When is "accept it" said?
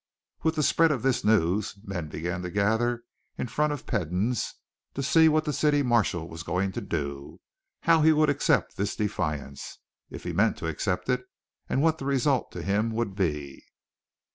10.67-11.25